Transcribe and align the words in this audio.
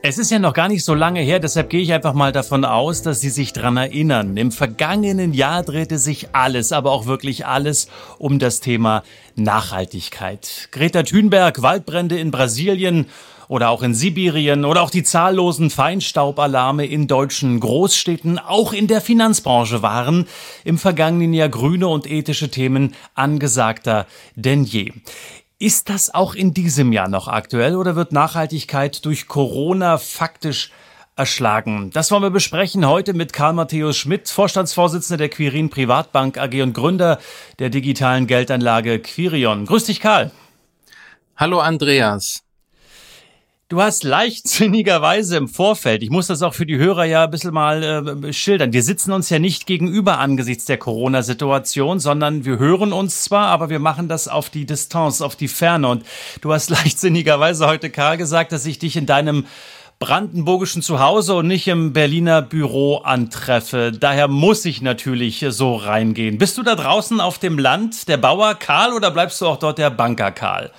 Es 0.00 0.16
ist 0.16 0.30
ja 0.30 0.38
noch 0.38 0.52
gar 0.52 0.68
nicht 0.68 0.84
so 0.84 0.94
lange 0.94 1.20
her, 1.20 1.40
deshalb 1.40 1.70
gehe 1.70 1.80
ich 1.80 1.92
einfach 1.92 2.14
mal 2.14 2.30
davon 2.30 2.64
aus, 2.64 3.02
dass 3.02 3.20
Sie 3.20 3.30
sich 3.30 3.52
dran 3.52 3.76
erinnern. 3.76 4.36
Im 4.36 4.52
vergangenen 4.52 5.34
Jahr 5.34 5.64
drehte 5.64 5.98
sich 5.98 6.36
alles, 6.36 6.70
aber 6.70 6.92
auch 6.92 7.06
wirklich 7.06 7.46
alles 7.46 7.88
um 8.16 8.38
das 8.38 8.60
Thema 8.60 9.02
Nachhaltigkeit. 9.34 10.68
Greta 10.70 11.02
Thunberg, 11.02 11.62
Waldbrände 11.62 12.16
in 12.16 12.30
Brasilien 12.30 13.06
oder 13.48 13.70
auch 13.70 13.82
in 13.82 13.92
Sibirien 13.92 14.64
oder 14.64 14.82
auch 14.82 14.90
die 14.90 15.02
zahllosen 15.02 15.68
Feinstaubalarme 15.68 16.86
in 16.86 17.08
deutschen 17.08 17.58
Großstädten, 17.58 18.38
auch 18.38 18.72
in 18.72 18.86
der 18.86 19.00
Finanzbranche 19.00 19.82
waren 19.82 20.28
im 20.64 20.78
vergangenen 20.78 21.34
Jahr 21.34 21.48
grüne 21.48 21.88
und 21.88 22.08
ethische 22.08 22.52
Themen 22.52 22.94
angesagter 23.16 24.06
denn 24.36 24.62
je. 24.62 24.92
Ist 25.60 25.88
das 25.88 26.14
auch 26.14 26.36
in 26.36 26.54
diesem 26.54 26.92
Jahr 26.92 27.08
noch 27.08 27.26
aktuell 27.26 27.74
oder 27.74 27.96
wird 27.96 28.12
Nachhaltigkeit 28.12 29.04
durch 29.04 29.26
Corona 29.26 29.98
faktisch 29.98 30.70
erschlagen? 31.16 31.90
Das 31.90 32.12
wollen 32.12 32.22
wir 32.22 32.30
besprechen 32.30 32.86
heute 32.86 33.12
mit 33.12 33.32
Karl 33.32 33.54
Matthäus 33.54 33.96
Schmidt, 33.96 34.28
Vorstandsvorsitzender 34.28 35.18
der 35.18 35.28
Quirin 35.28 35.68
Privatbank 35.68 36.38
AG 36.38 36.62
und 36.62 36.74
Gründer 36.74 37.18
der 37.58 37.70
digitalen 37.70 38.28
Geldanlage 38.28 39.00
Quirion. 39.00 39.66
Grüß 39.66 39.82
dich, 39.86 39.98
Karl. 39.98 40.30
Hallo, 41.36 41.58
Andreas. 41.58 42.44
Du 43.70 43.82
hast 43.82 44.02
leichtsinnigerweise 44.02 45.36
im 45.36 45.46
Vorfeld, 45.46 46.02
ich 46.02 46.08
muss 46.08 46.28
das 46.28 46.40
auch 46.40 46.54
für 46.54 46.64
die 46.64 46.78
Hörer 46.78 47.04
ja 47.04 47.24
ein 47.24 47.30
bisschen 47.30 47.52
mal 47.52 47.82
äh, 48.24 48.32
schildern, 48.32 48.72
wir 48.72 48.82
sitzen 48.82 49.12
uns 49.12 49.28
ja 49.28 49.38
nicht 49.38 49.66
gegenüber 49.66 50.20
angesichts 50.20 50.64
der 50.64 50.78
Corona-Situation, 50.78 52.00
sondern 52.00 52.46
wir 52.46 52.58
hören 52.58 52.94
uns 52.94 53.24
zwar, 53.24 53.48
aber 53.48 53.68
wir 53.68 53.78
machen 53.78 54.08
das 54.08 54.26
auf 54.26 54.48
die 54.48 54.64
Distanz, 54.64 55.20
auf 55.20 55.36
die 55.36 55.48
Ferne. 55.48 55.86
Und 55.86 56.06
du 56.40 56.50
hast 56.50 56.70
leichtsinnigerweise 56.70 57.66
heute, 57.66 57.90
Karl, 57.90 58.16
gesagt, 58.16 58.52
dass 58.52 58.64
ich 58.64 58.78
dich 58.78 58.96
in 58.96 59.04
deinem 59.04 59.44
brandenburgischen 59.98 60.80
Zuhause 60.80 61.34
und 61.34 61.46
nicht 61.46 61.68
im 61.68 61.92
Berliner 61.92 62.40
Büro 62.40 62.96
antreffe. 62.96 63.92
Daher 63.92 64.28
muss 64.28 64.64
ich 64.64 64.80
natürlich 64.80 65.44
so 65.46 65.76
reingehen. 65.76 66.38
Bist 66.38 66.56
du 66.56 66.62
da 66.62 66.74
draußen 66.74 67.20
auf 67.20 67.38
dem 67.38 67.58
Land 67.58 68.08
der 68.08 68.16
Bauer 68.16 68.54
Karl 68.54 68.94
oder 68.94 69.10
bleibst 69.10 69.42
du 69.42 69.46
auch 69.46 69.58
dort 69.58 69.76
der 69.76 69.90
Banker 69.90 70.30
Karl? 70.30 70.70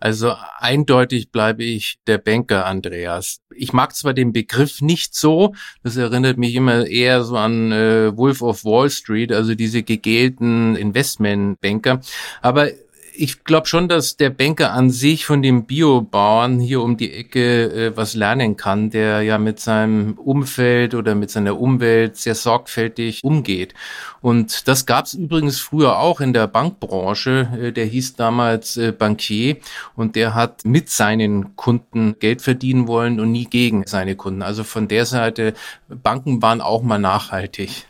Also 0.00 0.34
eindeutig 0.58 1.30
bleibe 1.30 1.64
ich 1.64 1.98
der 2.06 2.18
Banker 2.18 2.66
Andreas. 2.66 3.40
Ich 3.54 3.72
mag 3.72 3.94
zwar 3.96 4.14
den 4.14 4.32
Begriff 4.32 4.80
nicht 4.80 5.14
so, 5.14 5.54
das 5.82 5.96
erinnert 5.96 6.38
mich 6.38 6.54
immer 6.54 6.86
eher 6.86 7.24
so 7.24 7.36
an 7.36 7.72
äh, 7.72 8.16
Wolf 8.16 8.42
of 8.42 8.64
Wall 8.64 8.90
Street, 8.90 9.32
also 9.32 9.54
diese 9.54 9.82
gegelten 9.82 10.76
Investmentbanker, 10.76 12.00
aber 12.42 12.70
ich 13.18 13.44
glaube 13.44 13.66
schon, 13.66 13.88
dass 13.88 14.16
der 14.16 14.30
Banker 14.30 14.72
an 14.72 14.90
sich 14.90 15.26
von 15.26 15.42
dem 15.42 15.66
Biobauern 15.66 16.60
hier 16.60 16.80
um 16.82 16.96
die 16.96 17.12
Ecke 17.12 17.64
äh, 17.64 17.96
was 17.96 18.14
lernen 18.14 18.56
kann, 18.56 18.90
der 18.90 19.22
ja 19.22 19.38
mit 19.38 19.58
seinem 19.58 20.12
Umfeld 20.14 20.94
oder 20.94 21.14
mit 21.14 21.30
seiner 21.30 21.60
Umwelt 21.60 22.16
sehr 22.16 22.36
sorgfältig 22.36 23.24
umgeht. 23.24 23.74
Und 24.20 24.68
das 24.68 24.86
gab 24.86 25.06
es 25.06 25.14
übrigens 25.14 25.58
früher 25.58 25.98
auch 25.98 26.20
in 26.20 26.32
der 26.32 26.46
Bankbranche. 26.46 27.48
Äh, 27.60 27.72
der 27.72 27.86
hieß 27.86 28.14
damals 28.14 28.76
äh, 28.76 28.92
Bankier 28.92 29.56
und 29.96 30.14
der 30.14 30.34
hat 30.34 30.64
mit 30.64 30.88
seinen 30.88 31.56
Kunden 31.56 32.18
Geld 32.20 32.40
verdienen 32.40 32.86
wollen 32.86 33.18
und 33.18 33.32
nie 33.32 33.46
gegen 33.46 33.84
seine 33.86 34.14
Kunden. 34.14 34.42
Also 34.42 34.62
von 34.62 34.86
der 34.86 35.06
Seite, 35.06 35.54
Banken 35.88 36.40
waren 36.40 36.60
auch 36.60 36.82
mal 36.82 36.98
nachhaltig. 36.98 37.86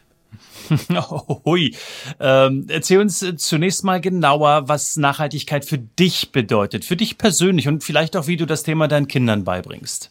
Hui. 1.44 1.74
Ähm, 2.20 2.66
erzähl 2.68 2.98
uns 2.98 3.24
zunächst 3.36 3.84
mal 3.84 4.00
genauer, 4.00 4.68
was 4.68 4.96
Nachhaltigkeit 4.96 5.64
für 5.64 5.78
dich 5.78 6.32
bedeutet, 6.32 6.84
für 6.84 6.96
dich 6.96 7.18
persönlich 7.18 7.68
und 7.68 7.84
vielleicht 7.84 8.16
auch, 8.16 8.26
wie 8.26 8.36
du 8.36 8.46
das 8.46 8.62
Thema 8.62 8.88
deinen 8.88 9.08
Kindern 9.08 9.44
beibringst. 9.44 10.10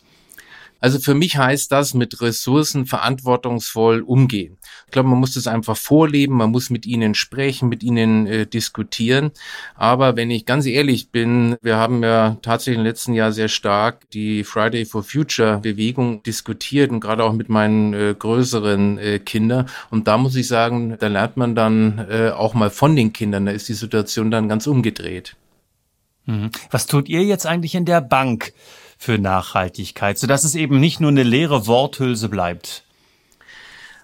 Also 0.80 1.00
für 1.00 1.14
mich 1.14 1.38
heißt 1.38 1.72
das 1.72 1.94
mit 1.94 2.22
Ressourcen 2.22 2.86
verantwortungsvoll 2.86 4.02
umgehen. 4.02 4.58
Ich 4.86 4.92
glaube, 4.92 5.10
man 5.10 5.20
muss 5.20 5.34
das 5.34 5.48
einfach 5.48 5.78
vorleben, 5.78 6.36
man 6.36 6.52
muss 6.52 6.70
mit 6.70 6.86
ihnen 6.86 7.16
sprechen, 7.16 7.70
mit 7.70 7.84
ihnen 7.84 8.28
äh, 8.28 8.46
diskutieren. 8.46 9.32
Aber 9.76 10.16
wenn 10.16 10.32
ich 10.32 10.46
ganz 10.46 10.66
ehrlich 10.66 11.10
bin, 11.10 11.56
wir 11.62 11.78
haben 11.78 12.04
ja 12.04 12.38
tatsächlich 12.42 12.80
im 12.80 12.86
letzten 12.86 13.14
Jahr 13.14 13.32
sehr 13.32 13.48
stark 13.48 14.10
die 14.12 14.44
Friday 14.44 14.86
for 14.86 15.04
Future 15.04 15.60
Bewegung 15.60 16.24
diskutiert 16.24 16.92
und 16.92 17.00
gerade 17.00 17.24
auch 17.24 17.34
mit 17.34 17.50
meinen 17.50 17.94
äh, 17.94 18.16
größeren 18.18 18.98
äh, 18.98 19.20
Kindern. 19.20 19.70
Und 19.90 20.08
da 20.08 20.18
muss 20.18 20.36
ich 20.36 20.48
sagen, 20.48 20.98
da 21.00 21.08
lernt 21.08 21.38
man 21.38 21.56
dann 21.56 22.06
äh, 22.10 22.30
auch 22.30 22.54
mal 22.54 22.70
von 22.70 22.96
den 22.96 23.14
Kindern. 23.14 23.46
Da 23.46 23.52
ist 23.52 23.70
die 23.70 23.74
Situation 23.74 24.32
dann 24.32 24.50
ganz 24.50 24.68
umgedreht. 24.68 25.36
Mhm. 26.26 26.52
Was 26.70 26.86
tut 26.86 27.10
ihr 27.10 27.24
jetzt 27.24 27.46
eigentlich 27.46 27.74
in 27.74 27.86
der 27.86 28.02
Bank? 28.02 28.54
Für 28.98 29.18
Nachhaltigkeit, 29.18 30.18
sodass 30.18 30.44
es 30.44 30.56
eben 30.56 30.80
nicht 30.80 31.00
nur 31.00 31.12
eine 31.12 31.24
leere 31.24 31.68
Worthülse 31.68 32.30
bleibt? 32.30 32.84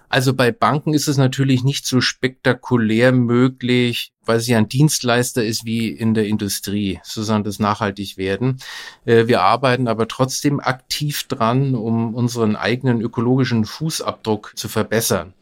Also 0.08 0.32
bei 0.32 0.52
Banken 0.52 0.94
ist 0.94 1.08
es 1.08 1.16
natürlich 1.16 1.64
nicht 1.64 1.86
so 1.86 2.00
spektakulär 2.00 3.12
möglich, 3.12 4.13
weil 4.26 4.40
sie 4.40 4.54
ein 4.54 4.68
Dienstleister 4.68 5.44
ist 5.44 5.64
wie 5.64 5.88
in 5.88 6.14
der 6.14 6.26
Industrie, 6.26 7.00
so 7.02 7.22
soll 7.22 7.42
das 7.42 7.58
nachhaltig 7.58 8.16
werden. 8.16 8.58
Äh, 9.04 9.26
wir 9.26 9.42
arbeiten 9.42 9.88
aber 9.88 10.08
trotzdem 10.08 10.60
aktiv 10.60 11.24
dran, 11.24 11.74
um 11.74 12.14
unseren 12.14 12.56
eigenen 12.56 13.00
ökologischen 13.00 13.64
Fußabdruck 13.64 14.52
zu 14.56 14.68
verbessern. 14.68 15.32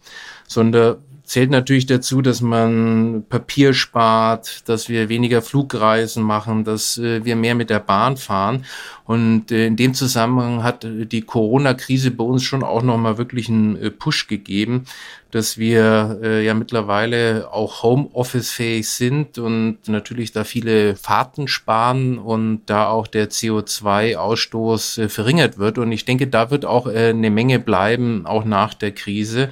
Sondern 0.47 0.97
zählt 1.25 1.51
natürlich 1.51 1.87
dazu, 1.87 2.21
dass 2.21 2.43
man 2.43 3.25
Papier 3.29 3.73
spart, 3.73 4.69
dass 4.69 4.91
wir 4.91 5.09
weniger 5.09 5.41
Flugreisen 5.41 6.23
machen, 6.23 6.65
dass 6.65 6.99
äh, 6.99 7.25
wir 7.25 7.37
mehr 7.37 7.55
mit 7.55 7.71
der 7.71 7.79
Bahn 7.81 8.17
fahren. 8.17 8.67
Und 9.05 9.51
äh, 9.51 9.67
in 9.67 9.77
dem 9.77 9.95
Zusammenhang 9.95 10.63
hat 10.63 10.87
die 10.87 11.23
Corona-Krise 11.23 12.11
bei 12.11 12.25
uns 12.25 12.43
schon 12.43 12.63
auch 12.63 12.83
nochmal 12.83 13.19
wirklich 13.19 13.49
einen 13.49 13.97
Push 13.99 14.27
gegeben, 14.27 14.85
dass 15.33 15.57
wir 15.57 16.21
äh, 16.23 16.45
ja 16.45 16.53
mittlerweile 16.53 17.49
auch 17.51 17.83
Homeoffice-fähig 17.83 18.89
sind 18.89 19.39
und 19.39 19.79
natürlich 19.89 20.33
da 20.33 20.45
viele 20.45 20.95
Fahrten 20.95 21.49
sparen 21.49 22.19
und 22.19 22.63
da 22.67 22.89
auch 22.89 23.07
der 23.07 23.31
CO2-Ausstoß 23.31 25.03
äh, 25.03 25.09
verringert 25.09 25.57
wird. 25.57 25.79
Und 25.79 25.91
ich 25.91 26.05
denke, 26.05 26.29
da 26.29 26.51
wird 26.51 26.67
auch 26.67 26.87
äh, 26.87 27.09
eine 27.09 27.31
Menge 27.31 27.59
bleiben, 27.59 28.27
auch 28.27 28.45
nach 28.45 28.75
der 28.75 28.93
Krise. 28.93 29.49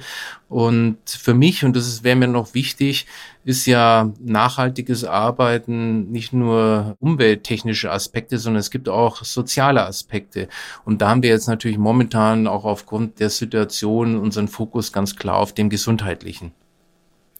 Und 0.51 0.97
für 1.05 1.33
mich, 1.33 1.63
und 1.63 1.77
das 1.77 2.03
wäre 2.03 2.17
mir 2.17 2.27
noch 2.27 2.53
wichtig, 2.53 3.05
ist 3.45 3.65
ja 3.67 4.11
nachhaltiges 4.19 5.05
Arbeiten 5.05 6.11
nicht 6.11 6.33
nur 6.33 6.97
umwelttechnische 6.99 7.89
Aspekte, 7.89 8.37
sondern 8.37 8.59
es 8.59 8.69
gibt 8.69 8.89
auch 8.89 9.23
soziale 9.23 9.85
Aspekte. 9.85 10.49
Und 10.83 11.01
da 11.01 11.07
haben 11.07 11.23
wir 11.23 11.29
jetzt 11.29 11.47
natürlich 11.47 11.77
momentan 11.77 12.47
auch 12.47 12.65
aufgrund 12.65 13.21
der 13.21 13.29
Situation 13.29 14.17
unseren 14.17 14.49
Fokus 14.49 14.91
ganz 14.91 15.15
klar 15.15 15.37
auf 15.37 15.53
dem 15.53 15.69
gesundheitlichen. 15.69 16.51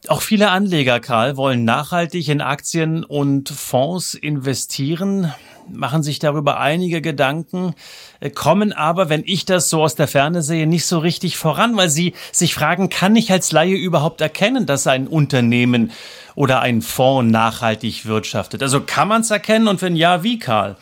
Auch 0.08 0.24
viele 0.24 0.50
Anleger, 0.50 1.00
Karl, 1.00 1.38
wollen 1.38 1.64
nachhaltig 1.64 2.28
in 2.28 2.42
Aktien 2.42 3.04
und 3.04 3.50
Fonds 3.50 4.16
investieren, 4.16 5.32
machen 5.70 6.02
sich 6.02 6.18
darüber 6.18 6.60
einige 6.60 7.02
Gedanken, 7.02 7.76
äh, 8.20 8.32
kommen 8.32 8.74
aber, 8.74 9.10
wenn 9.10 9.22
ich 9.26 9.46
das 9.46 9.70
so 9.70 9.84
aus 9.84 9.94
der 9.94 10.08
Ferne 10.08 10.42
sehe, 10.42 10.66
nicht 10.66 10.88
so 10.88 10.98
richtig 10.98 11.38
voran, 11.38 11.78
weil 11.78 11.90
sie 11.90 12.16
sich 12.32 12.56
fragen, 12.56 12.90
kann 12.90 13.16
ich 13.16 13.32
als 13.32 13.52
Laie 13.52 13.76
überhaupt 13.76 14.22
erkennen, 14.22 14.66
dass 14.66 14.88
ein 14.88 15.08
Unternehmen 15.08 15.92
oder 16.34 16.62
ein 16.62 16.82
Fonds 16.82 17.32
nachhaltig 17.32 18.08
wirtschaftet? 18.08 18.64
Also 18.64 18.82
kann 18.82 19.08
man 19.08 19.22
es 19.22 19.30
erkennen 19.30 19.68
und 19.68 19.84
wenn 19.84 19.96
ja, 19.96 20.24
wie, 20.24 20.40
Karl? 20.40 20.78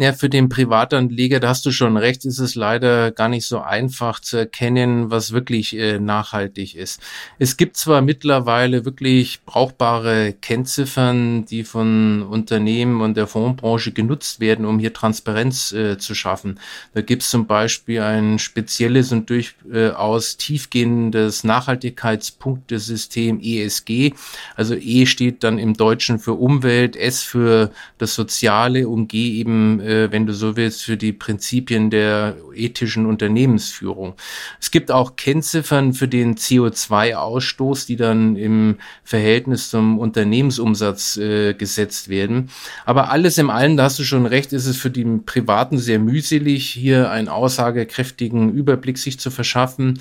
Ja, 0.00 0.12
für 0.12 0.28
den 0.28 0.48
Privatanleger, 0.48 1.40
da 1.40 1.48
hast 1.48 1.66
du 1.66 1.72
schon 1.72 1.96
recht, 1.96 2.24
ist 2.24 2.38
es 2.38 2.54
leider 2.54 3.10
gar 3.10 3.28
nicht 3.28 3.44
so 3.44 3.58
einfach 3.58 4.20
zu 4.20 4.36
erkennen, 4.36 5.10
was 5.10 5.32
wirklich 5.32 5.76
äh, 5.76 5.98
nachhaltig 5.98 6.76
ist. 6.76 7.00
Es 7.40 7.56
gibt 7.56 7.76
zwar 7.76 8.00
mittlerweile 8.00 8.84
wirklich 8.84 9.40
brauchbare 9.44 10.34
Kennziffern, 10.40 11.46
die 11.46 11.64
von 11.64 12.22
Unternehmen 12.22 13.00
und 13.00 13.16
der 13.16 13.26
Fondsbranche 13.26 13.90
genutzt 13.90 14.38
werden, 14.38 14.66
um 14.66 14.78
hier 14.78 14.92
Transparenz 14.92 15.72
äh, 15.72 15.98
zu 15.98 16.14
schaffen. 16.14 16.60
Da 16.94 17.00
gibt 17.00 17.24
es 17.24 17.30
zum 17.30 17.48
Beispiel 17.48 18.00
ein 18.00 18.38
spezielles 18.38 19.10
und 19.10 19.28
durchaus 19.28 20.36
tiefgehendes 20.36 21.42
Nachhaltigkeitspunktesystem 21.42 23.40
ESG. 23.42 24.12
Also 24.54 24.76
E 24.76 25.06
steht 25.06 25.42
dann 25.42 25.58
im 25.58 25.74
Deutschen 25.74 26.20
für 26.20 26.34
Umwelt, 26.34 26.94
S 26.94 27.24
für 27.24 27.72
das 27.98 28.14
Soziale 28.14 28.86
und 28.86 29.08
G 29.08 29.32
eben 29.40 29.87
äh, 29.88 30.12
wenn 30.12 30.26
du 30.26 30.34
so 30.34 30.56
willst, 30.56 30.84
für 30.84 30.96
die 30.96 31.12
Prinzipien 31.12 31.90
der 31.90 32.36
ethischen 32.54 33.06
Unternehmensführung. 33.06 34.14
Es 34.60 34.70
gibt 34.70 34.90
auch 34.90 35.16
Kennziffern 35.16 35.94
für 35.94 36.06
den 36.06 36.36
CO2-Ausstoß, 36.36 37.86
die 37.86 37.96
dann 37.96 38.36
im 38.36 38.76
Verhältnis 39.02 39.70
zum 39.70 39.98
Unternehmensumsatz 39.98 41.16
äh, 41.16 41.54
gesetzt 41.54 42.08
werden. 42.08 42.50
Aber 42.84 43.10
alles 43.10 43.38
im 43.38 43.50
allen, 43.50 43.76
da 43.76 43.84
hast 43.84 43.98
du 43.98 44.04
schon 44.04 44.26
recht, 44.26 44.52
ist 44.52 44.66
es 44.66 44.76
für 44.76 44.90
den 44.90 45.24
Privaten 45.24 45.78
sehr 45.78 45.98
mühselig, 45.98 46.68
hier 46.68 47.10
einen 47.10 47.28
aussagekräftigen 47.28 48.52
Überblick 48.52 48.98
sich 48.98 49.18
zu 49.18 49.30
verschaffen. 49.30 50.00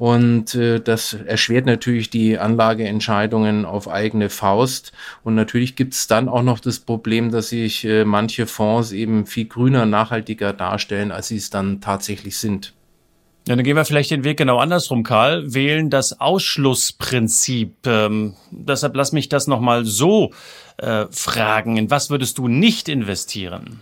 Und 0.00 0.54
äh, 0.54 0.80
das 0.80 1.12
erschwert 1.12 1.66
natürlich 1.66 2.08
die 2.08 2.38
Anlageentscheidungen 2.38 3.66
auf 3.66 3.86
eigene 3.86 4.30
Faust. 4.30 4.92
Und 5.24 5.34
natürlich 5.34 5.76
gibt 5.76 5.92
es 5.92 6.06
dann 6.06 6.30
auch 6.30 6.42
noch 6.42 6.58
das 6.58 6.78
Problem, 6.78 7.30
dass 7.30 7.50
sich 7.50 7.84
äh, 7.84 8.06
manche 8.06 8.46
Fonds 8.46 8.92
eben 8.92 9.26
viel 9.26 9.44
grüner, 9.44 9.84
nachhaltiger 9.84 10.54
darstellen, 10.54 11.12
als 11.12 11.28
sie 11.28 11.36
es 11.36 11.50
dann 11.50 11.82
tatsächlich 11.82 12.38
sind. 12.38 12.72
Ja, 13.46 13.56
dann 13.56 13.62
gehen 13.62 13.76
wir 13.76 13.84
vielleicht 13.84 14.10
den 14.10 14.24
Weg 14.24 14.38
genau 14.38 14.56
andersrum, 14.56 15.02
Karl. 15.02 15.52
Wählen 15.52 15.90
das 15.90 16.18
Ausschlussprinzip. 16.18 17.86
Ähm, 17.86 18.36
deshalb 18.50 18.96
lass 18.96 19.12
mich 19.12 19.28
das 19.28 19.48
nochmal 19.48 19.84
so 19.84 20.30
äh, 20.78 21.08
fragen. 21.10 21.76
In 21.76 21.90
was 21.90 22.08
würdest 22.08 22.38
du 22.38 22.48
nicht 22.48 22.88
investieren? 22.88 23.80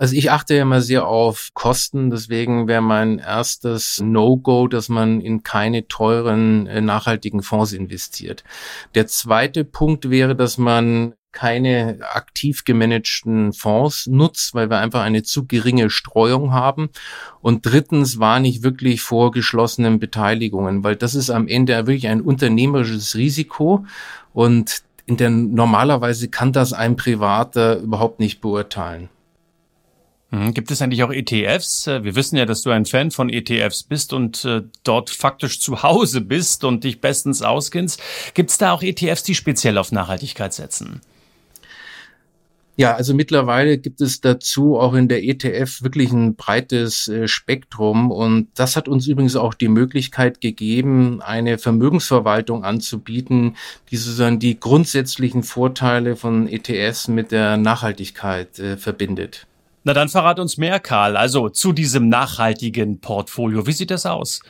Also 0.00 0.16
ich 0.16 0.30
achte 0.30 0.54
ja 0.54 0.62
immer 0.62 0.80
sehr 0.80 1.06
auf 1.06 1.50
Kosten, 1.52 2.08
deswegen 2.08 2.66
wäre 2.66 2.80
mein 2.80 3.18
erstes 3.18 4.00
No-Go, 4.02 4.66
dass 4.66 4.88
man 4.88 5.20
in 5.20 5.42
keine 5.42 5.88
teuren, 5.88 6.66
äh, 6.66 6.80
nachhaltigen 6.80 7.42
Fonds 7.42 7.74
investiert. 7.74 8.42
Der 8.94 9.08
zweite 9.08 9.62
Punkt 9.62 10.08
wäre, 10.08 10.34
dass 10.34 10.56
man 10.56 11.12
keine 11.32 11.98
aktiv 12.14 12.64
gemanagten 12.64 13.52
Fonds 13.52 14.06
nutzt, 14.06 14.54
weil 14.54 14.70
wir 14.70 14.78
einfach 14.78 15.02
eine 15.02 15.22
zu 15.22 15.46
geringe 15.46 15.90
Streuung 15.90 16.52
haben. 16.54 16.88
Und 17.42 17.66
drittens 17.66 18.18
war 18.18 18.40
nicht 18.40 18.62
wirklich 18.62 19.02
vor 19.02 19.32
geschlossenen 19.32 19.98
Beteiligungen, 19.98 20.82
weil 20.82 20.96
das 20.96 21.14
ist 21.14 21.28
am 21.28 21.46
Ende 21.46 21.74
wirklich 21.74 22.08
ein 22.08 22.22
unternehmerisches 22.22 23.16
Risiko 23.16 23.84
und 24.32 24.82
in 25.04 25.18
der, 25.18 25.28
normalerweise 25.28 26.28
kann 26.28 26.54
das 26.54 26.72
ein 26.72 26.96
Privater 26.96 27.80
überhaupt 27.80 28.18
nicht 28.18 28.40
beurteilen. 28.40 29.10
Mhm. 30.30 30.54
Gibt 30.54 30.70
es 30.70 30.80
eigentlich 30.80 31.02
auch 31.02 31.12
ETFs? 31.12 31.86
Äh, 31.86 32.04
wir 32.04 32.14
wissen 32.14 32.36
ja, 32.36 32.46
dass 32.46 32.62
du 32.62 32.70
ein 32.70 32.86
Fan 32.86 33.10
von 33.10 33.28
ETFs 33.28 33.82
bist 33.82 34.12
und 34.12 34.44
äh, 34.44 34.62
dort 34.84 35.10
faktisch 35.10 35.60
zu 35.60 35.82
Hause 35.82 36.20
bist 36.20 36.64
und 36.64 36.84
dich 36.84 37.00
bestens 37.00 37.42
auskennst. 37.42 38.00
Gibt 38.34 38.50
es 38.50 38.58
da 38.58 38.72
auch 38.72 38.82
ETFs, 38.82 39.22
die 39.22 39.34
speziell 39.34 39.78
auf 39.78 39.92
Nachhaltigkeit 39.92 40.54
setzen? 40.54 41.00
Ja, 42.76 42.94
also 42.94 43.12
mittlerweile 43.12 43.76
gibt 43.76 44.00
es 44.00 44.22
dazu 44.22 44.78
auch 44.78 44.94
in 44.94 45.08
der 45.08 45.22
ETF 45.22 45.82
wirklich 45.82 46.12
ein 46.12 46.34
breites 46.36 47.08
äh, 47.08 47.28
Spektrum 47.28 48.10
und 48.10 48.48
das 48.54 48.74
hat 48.74 48.88
uns 48.88 49.06
übrigens 49.06 49.36
auch 49.36 49.52
die 49.52 49.68
Möglichkeit 49.68 50.40
gegeben, 50.40 51.20
eine 51.20 51.58
Vermögensverwaltung 51.58 52.64
anzubieten, 52.64 53.56
die 53.90 53.96
sozusagen 53.98 54.38
die 54.38 54.58
grundsätzlichen 54.58 55.42
Vorteile 55.42 56.16
von 56.16 56.48
ETFs 56.48 57.08
mit 57.08 57.32
der 57.32 57.58
Nachhaltigkeit 57.58 58.58
äh, 58.58 58.78
verbindet. 58.78 59.46
Na 59.82 59.94
dann 59.94 60.08
verrat 60.08 60.38
uns 60.38 60.56
mehr, 60.58 60.78
Karl. 60.78 61.16
Also 61.16 61.48
zu 61.48 61.72
diesem 61.72 62.08
nachhaltigen 62.08 63.00
Portfolio. 63.00 63.66
Wie 63.66 63.72
sieht 63.72 63.90
das 63.90 64.04
aus? 64.04 64.40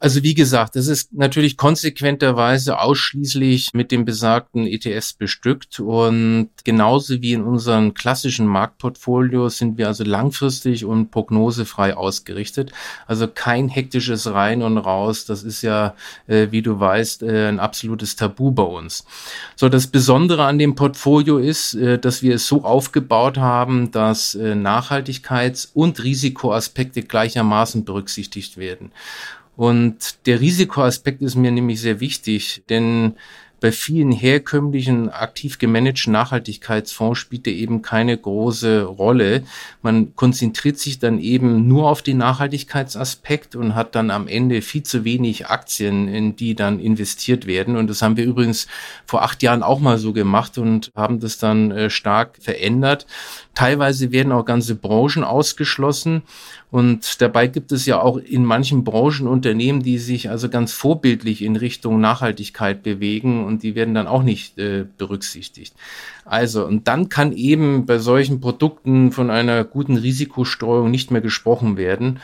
Also 0.00 0.22
wie 0.22 0.34
gesagt, 0.34 0.76
das 0.76 0.86
ist 0.86 1.12
natürlich 1.12 1.56
konsequenterweise 1.56 2.78
ausschließlich 2.78 3.70
mit 3.72 3.90
dem 3.90 4.04
besagten 4.04 4.66
ETS 4.66 5.14
bestückt 5.14 5.80
und 5.80 6.50
genauso 6.62 7.20
wie 7.20 7.32
in 7.32 7.42
unseren 7.42 7.94
klassischen 7.94 8.46
Marktportfolios 8.46 9.58
sind 9.58 9.76
wir 9.76 9.88
also 9.88 10.04
langfristig 10.04 10.84
und 10.84 11.10
prognosefrei 11.10 11.96
ausgerichtet. 11.96 12.70
Also 13.08 13.26
kein 13.26 13.68
hektisches 13.68 14.32
Rein 14.32 14.62
und 14.62 14.78
Raus. 14.78 15.24
Das 15.24 15.42
ist 15.42 15.62
ja, 15.62 15.94
äh, 16.28 16.48
wie 16.50 16.62
du 16.62 16.78
weißt, 16.78 17.24
äh, 17.24 17.48
ein 17.48 17.58
absolutes 17.58 18.14
Tabu 18.14 18.52
bei 18.52 18.62
uns. 18.62 19.04
So, 19.56 19.68
das 19.68 19.88
Besondere 19.88 20.44
an 20.44 20.58
dem 20.58 20.76
Portfolio 20.76 21.38
ist, 21.38 21.74
äh, 21.74 21.98
dass 21.98 22.22
wir 22.22 22.36
es 22.36 22.46
so 22.46 22.62
aufgebaut 22.62 23.36
haben, 23.38 23.90
dass 23.90 24.36
äh, 24.36 24.54
Nachhaltigkeits- 24.54 25.70
und 25.74 26.02
Risikoaspekte 26.04 27.02
gleichermaßen 27.02 27.84
berücksichtigt 27.84 28.58
werden. 28.58 28.92
Und 29.58 30.24
der 30.26 30.40
Risikoaspekt 30.40 31.20
ist 31.20 31.34
mir 31.34 31.50
nämlich 31.50 31.80
sehr 31.80 31.98
wichtig, 31.98 32.62
denn 32.68 33.16
bei 33.60 33.72
vielen 33.72 34.12
herkömmlichen, 34.12 35.08
aktiv 35.08 35.58
gemanagten 35.58 36.12
Nachhaltigkeitsfonds 36.12 37.18
spielt 37.18 37.46
er 37.46 37.52
eben 37.52 37.82
keine 37.82 38.16
große 38.16 38.84
Rolle. 38.84 39.42
Man 39.82 40.14
konzentriert 40.14 40.78
sich 40.78 40.98
dann 40.98 41.18
eben 41.18 41.66
nur 41.66 41.88
auf 41.88 42.02
den 42.02 42.18
Nachhaltigkeitsaspekt 42.18 43.56
und 43.56 43.74
hat 43.74 43.94
dann 43.94 44.10
am 44.10 44.28
Ende 44.28 44.62
viel 44.62 44.84
zu 44.84 45.04
wenig 45.04 45.46
Aktien, 45.46 46.08
in 46.08 46.36
die 46.36 46.54
dann 46.54 46.78
investiert 46.78 47.46
werden. 47.46 47.76
Und 47.76 47.88
das 47.90 48.02
haben 48.02 48.16
wir 48.16 48.24
übrigens 48.24 48.68
vor 49.06 49.22
acht 49.22 49.42
Jahren 49.42 49.62
auch 49.62 49.80
mal 49.80 49.98
so 49.98 50.12
gemacht 50.12 50.58
und 50.58 50.92
haben 50.94 51.18
das 51.18 51.38
dann 51.38 51.70
äh, 51.70 51.90
stark 51.90 52.38
verändert. 52.40 53.06
Teilweise 53.54 54.12
werden 54.12 54.32
auch 54.32 54.44
ganze 54.44 54.76
Branchen 54.76 55.24
ausgeschlossen. 55.24 56.22
Und 56.70 57.22
dabei 57.22 57.46
gibt 57.46 57.72
es 57.72 57.86
ja 57.86 58.00
auch 58.00 58.18
in 58.18 58.44
manchen 58.44 58.84
Branchen 58.84 59.26
Unternehmen, 59.26 59.82
die 59.82 59.98
sich 59.98 60.28
also 60.28 60.50
ganz 60.50 60.72
vorbildlich 60.72 61.42
in 61.42 61.56
Richtung 61.56 61.98
Nachhaltigkeit 62.00 62.82
bewegen 62.82 63.46
und 63.48 63.62
die 63.64 63.74
werden 63.74 63.94
dann 63.94 64.06
auch 64.06 64.22
nicht 64.22 64.58
äh, 64.58 64.84
berücksichtigt. 64.96 65.74
Also, 66.24 66.64
und 66.64 66.86
dann 66.86 67.08
kann 67.08 67.32
eben 67.32 67.86
bei 67.86 67.98
solchen 67.98 68.40
Produkten 68.40 69.10
von 69.10 69.30
einer 69.30 69.64
guten 69.64 69.96
Risikostreuung 69.96 70.90
nicht 70.90 71.10
mehr 71.10 71.22
gesprochen 71.22 71.76
werden. 71.76 72.20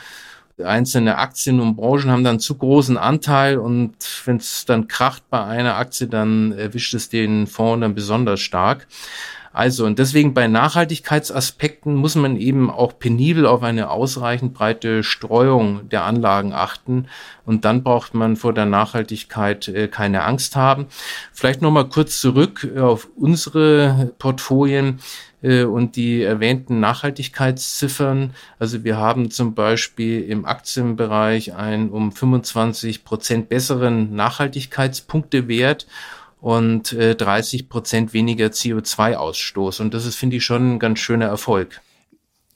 Einzelne 0.63 1.17
Aktien 1.17 1.59
und 1.59 1.75
Branchen 1.75 2.09
haben 2.09 2.23
dann 2.23 2.39
zu 2.39 2.55
großen 2.55 2.97
Anteil 2.97 3.57
und 3.57 3.95
wenn 4.25 4.37
es 4.37 4.65
dann 4.65 4.87
kracht 4.87 5.29
bei 5.29 5.43
einer 5.43 5.75
Aktie, 5.75 6.07
dann 6.07 6.53
erwischt 6.53 6.93
es 6.93 7.09
den 7.09 7.47
Fonds 7.47 7.81
dann 7.81 7.95
besonders 7.95 8.39
stark. 8.39 8.87
Also, 9.55 9.85
und 9.85 9.99
deswegen 9.99 10.33
bei 10.33 10.49
Nachhaltigkeitsaspekten 10.49 11.95
muss 11.95 12.15
man 12.15 12.35
eben 12.35 12.69
auch 12.69 12.99
penibel 12.99 13.45
auf 13.45 13.63
eine 13.63 13.89
ausreichend 13.89 14.53
breite 14.53 15.01
Streuung 15.01 15.87
der 15.87 16.03
Anlagen 16.03 16.51
achten. 16.51 17.07
Und 17.45 17.63
dann 17.63 17.81
braucht 17.81 18.13
man 18.13 18.35
vor 18.35 18.51
der 18.51 18.65
Nachhaltigkeit 18.65 19.69
äh, 19.69 19.87
keine 19.87 20.23
Angst 20.23 20.57
haben. 20.57 20.87
Vielleicht 21.31 21.61
nochmal 21.61 21.87
kurz 21.87 22.19
zurück 22.19 22.69
auf 22.77 23.07
unsere 23.15 24.11
Portfolien 24.19 24.99
äh, 25.34 25.34
und 25.63 25.95
die 25.95 26.21
erwähnten 26.21 26.79
Nachhaltigkeitsziffern. 26.79 28.33
Also 28.57 28.83
wir 28.83 28.97
haben 28.97 29.31
zum 29.31 29.53
Beispiel 29.53 30.23
im 30.23 30.45
Aktienbereich 30.45 31.53
einen 31.53 31.89
um 31.89 32.11
25 32.11 33.03
Prozent 33.03 33.49
besseren 33.49 34.15
Nachhaltigkeitspunktewert 34.15 35.87
und 36.41 36.93
äh, 36.93 37.15
30 37.15 37.69
Prozent 37.69 38.13
weniger 38.13 38.47
CO2-Ausstoß. 38.47 39.81
Und 39.81 39.93
das 39.93 40.05
ist, 40.05 40.15
finde 40.15 40.37
ich, 40.37 40.45
schon 40.45 40.75
ein 40.75 40.79
ganz 40.79 40.99
schöner 40.99 41.25
Erfolg. 41.25 41.81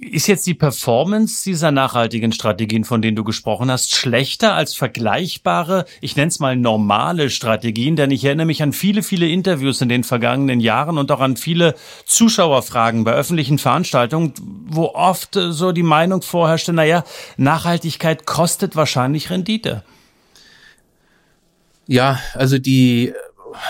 Ist 0.02 0.28
jetzt 0.28 0.48
die 0.48 0.54
Performance 0.54 1.44
dieser 1.44 1.72
nachhaltigen 1.72 2.32
Strategien, 2.32 2.86
von 2.86 3.02
denen 3.02 3.18
du 3.18 3.26
gesprochen 3.26 3.70
hast, 3.70 3.94
schlechter 3.94 4.54
als 4.54 4.74
vergleichbare, 4.74 5.84
ich 6.00 6.16
nenne 6.16 6.30
es 6.30 6.40
mal 6.40 6.56
normale 6.56 7.30
Strategien? 7.30 7.98
Denn 7.98 8.10
ich 8.10 8.24
erinnere 8.24 8.46
mich 8.46 8.64
an 8.64 8.72
viele, 8.72 9.04
viele 9.04 9.28
Interviews 9.28 9.82
in 9.82 9.90
den 9.90 10.06
vergangenen 10.06 10.62
Jahren 10.62 10.98
und 10.98 11.12
auch 11.12 11.20
an 11.20 11.36
viele 11.36 11.76
Zuschauerfragen 12.06 13.04
bei 13.04 13.12
öffentlichen 13.12 13.58
Veranstaltungen, 13.58 14.34
wo 14.68 14.86
oft 14.86 15.36
äh, 15.36 15.52
so 15.52 15.74
die 15.74 15.84
Meinung 15.84 16.22
vorherrschte, 16.22 16.72
naja, 16.72 17.04
Nachhaltigkeit 17.36 18.26
kostet 18.26 18.78
wahrscheinlich 18.78 19.30
Rendite. 19.30 19.84
Ja, 21.88 22.20
also 22.36 22.58
die 22.58 23.14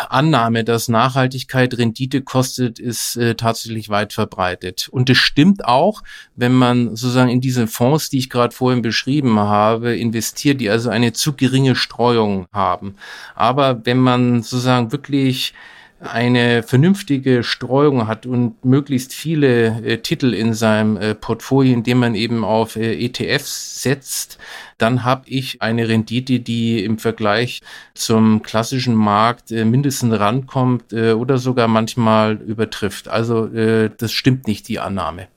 Annahme, 0.09 0.63
dass 0.63 0.88
Nachhaltigkeit 0.88 1.77
Rendite 1.77 2.21
kostet, 2.21 2.79
ist 2.79 3.15
äh, 3.17 3.36
tatsächlich 3.36 3.89
weit 3.89 4.13
verbreitet. 4.13 4.88
Und 4.91 5.09
es 5.09 5.17
stimmt 5.17 5.65
auch, 5.65 6.03
wenn 6.36 6.53
man 6.53 6.95
sozusagen 6.95 7.29
in 7.29 7.41
diese 7.41 7.67
Fonds, 7.67 8.09
die 8.09 8.19
ich 8.19 8.29
gerade 8.29 8.55
vorhin 8.55 8.81
beschrieben 8.81 9.39
habe, 9.39 9.95
investiert, 9.95 10.62
die 10.62 10.69
also 10.69 10.89
eine 10.89 11.13
zu 11.13 11.33
geringe 11.33 11.75
Streuung 11.75 12.48
haben. 12.51 12.95
Aber 13.36 13.86
wenn 13.86 14.00
man 14.00 14.41
sozusagen 14.41 14.91
wirklich 14.91 15.53
eine 16.00 16.63
vernünftige 16.63 17.44
Streuung 17.44 18.08
hat 18.08 18.25
und 18.25 18.63
möglichst 18.63 19.13
viele 19.13 19.84
äh, 19.84 19.98
Titel 19.98 20.34
in 20.34 20.53
seinem 20.53 20.98
äh, 20.98 21.13
Portfolio, 21.13 21.74
indem 21.74 22.00
man 22.00 22.15
eben 22.15 22.46
auf 22.46 22.75
äh, 22.77 23.06
ETFs 23.06 23.82
setzt, 23.84 24.38
dann 24.77 25.03
habe 25.03 25.24
ich 25.27 25.62
eine 25.62 25.89
Rendite, 25.89 26.39
die 26.39 26.84
im 26.84 27.00
Vergleich 27.00 27.62
zum 27.96 28.41
klassischen 28.44 28.96
Markt 28.96 29.51
äh, 29.51 29.65
mindestens 29.65 30.18
rankommt 30.18 30.94
äh, 30.94 31.12
oder 31.12 31.38
sogar 31.38 31.68
manchmal 31.68 32.36
übertrifft. 32.36 33.10
Also 33.10 33.48
äh, 33.48 33.89
das 33.98 34.13
stimmt 34.13 34.48
nicht, 34.48 34.68
die 34.70 34.79
Annahme. 34.79 35.27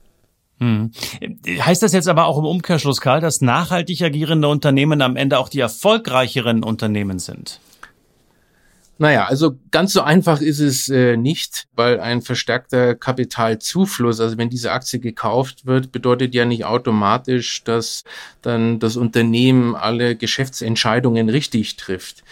Hm. 0.59 0.91
Heißt 1.59 1.83
das 1.83 1.91
jetzt 1.91 2.07
aber 2.07 2.25
auch 2.25 2.37
im 2.37 2.45
Umkehrschluss, 2.45 3.01
Karl, 3.01 3.19
dass 3.19 3.41
nachhaltig 3.41 4.01
agierende 4.01 4.47
Unternehmen 4.47 5.01
am 5.01 5.17
Ende 5.17 5.39
auch 5.39 5.49
die 5.49 5.59
erfolgreicheren 5.59 6.63
Unternehmen 6.63 7.19
sind? 7.19 7.59
Naja, 9.03 9.25
also 9.25 9.59
ganz 9.69 9.91
so 9.91 10.01
einfach 10.01 10.39
ist 10.39 10.61
es 10.61 10.87
äh, 10.87 11.17
nicht, 11.17 11.67
weil 11.75 11.99
ein 11.99 12.21
verstärkter 12.21 12.95
Kapitalzufluss, 12.95 14.21
also 14.21 14.37
wenn 14.37 14.49
diese 14.49 14.71
Aktie 14.71 15.01
gekauft 15.01 15.65
wird, 15.65 15.91
bedeutet 15.91 16.33
ja 16.33 16.45
nicht 16.45 16.63
automatisch, 16.63 17.65
dass 17.65 18.05
dann 18.41 18.79
das 18.79 18.95
Unternehmen 18.95 19.75
alle 19.75 20.15
Geschäftsentscheidungen 20.15 21.27
richtig 21.27 21.75
trifft. 21.75 22.23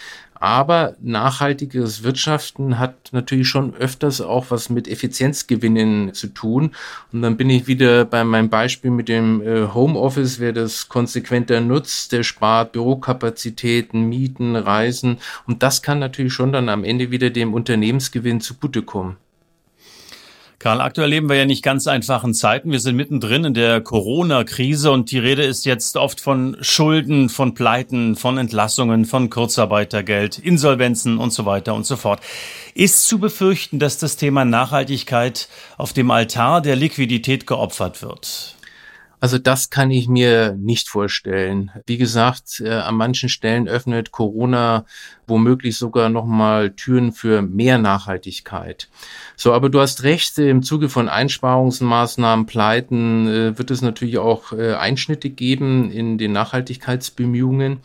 Aber 0.42 0.96
nachhaltiges 1.02 2.02
Wirtschaften 2.02 2.80
hat 2.80 3.10
natürlich 3.12 3.48
schon 3.48 3.76
öfters 3.76 4.22
auch 4.22 4.48
was 4.50 4.72
mit 4.72 4.88
Effizienzgewinnen 4.88 6.16
zu 6.16 6.30
tun. 6.30 6.72
Und 7.14 7.22
dann 7.22 7.38
bin 7.38 7.52
ich 7.52 7.68
wieder 7.68 8.06
bei 8.06 8.24
meinem 8.24 8.50
Beispiel 8.50 8.90
mit 8.90 9.08
dem 9.08 9.44
äh, 9.44 9.68
Homeoffice. 9.72 10.40
Wer 10.40 10.52
das 10.52 10.90
konsequenter 10.90 11.62
nutzt, 11.62 12.12
der 12.12 12.24
spart 12.24 12.72
Bürokapazitäten, 12.72 14.10
Mieten, 14.10 14.56
Reisen. 14.56 15.20
Und 15.46 15.62
das 15.62 15.84
kann 15.84 16.00
natürlich 16.00 16.34
schon 16.34 16.52
dann 16.52 16.70
am 16.70 16.84
Ende 16.84 17.12
wieder 17.12 17.30
dem 17.30 17.54
Unternehmensgewinn 17.54 18.42
zugutekommen. 18.42 19.18
Karl, 20.62 20.80
aktuell 20.80 21.10
leben 21.10 21.28
wir 21.28 21.38
ja 21.38 21.46
nicht 21.46 21.64
ganz 21.64 21.88
einfachen 21.88 22.36
Zeiten. 22.36 22.72
Wir 22.72 22.80
sind 22.80 22.96
mittendrin 22.96 23.46
in 23.46 23.56
der 23.56 23.82
Corona-Krise 23.82 24.92
und 24.92 25.10
die 25.10 25.18
Rede 25.18 25.42
ist 25.42 25.66
jetzt 25.66 25.98
oft 25.98 26.22
von 26.22 26.56
Schulden, 26.62 27.30
von 27.30 27.56
Pleiten, 27.56 28.16
von 28.16 28.38
Entlassungen, 28.38 29.06
von 29.06 29.32
Kurzarbeitergeld, 29.32 30.38
Insolvenzen 30.38 31.18
und 31.18 31.34
so 31.34 31.48
weiter 31.48 31.74
und 31.74 31.88
so 31.88 31.96
fort. 31.96 32.20
Ist 32.76 33.08
zu 33.08 33.18
befürchten, 33.18 33.80
dass 33.80 33.98
das 33.98 34.18
Thema 34.18 34.46
Nachhaltigkeit 34.46 35.50
auf 35.80 35.94
dem 35.94 36.12
Altar 36.12 36.62
der 36.62 36.76
Liquidität 36.76 37.48
geopfert 37.48 38.04
wird? 38.04 38.56
Also 39.22 39.38
das 39.38 39.70
kann 39.70 39.92
ich 39.92 40.08
mir 40.08 40.56
nicht 40.58 40.90
vorstellen. 40.90 41.70
Wie 41.86 41.98
gesagt, 41.98 42.60
äh, 42.60 42.72
an 42.72 42.96
manchen 42.96 43.30
Stellen 43.30 43.68
öffnet 43.68 44.12
Corona 44.12 44.84
womöglich 45.28 45.78
sogar 45.78 46.10
nochmal 46.10 46.72
Türen 46.72 47.12
für 47.12 47.44
mehr 47.44 47.78
Nachhaltigkeit. 47.78 48.90
So, 49.36 49.54
aber 49.54 49.70
du 49.70 49.80
hast 49.80 50.02
recht, 50.02 50.40
im 50.40 50.64
Zuge 50.64 50.90
von 50.90 51.08
Einsparungsmaßnahmen, 51.08 52.48
Pleiten 52.48 53.28
äh, 53.28 53.58
wird 53.60 53.70
es 53.70 53.84
natürlich 53.84 54.18
auch 54.18 54.54
äh, 54.54 54.74
Einschnitte 54.74 55.30
geben 55.30 55.92
in 55.92 56.18
den 56.18 56.32
Nachhaltigkeitsbemühungen. 56.32 57.78